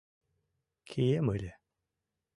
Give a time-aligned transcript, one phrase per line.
[0.89, 1.51] Кием ыле.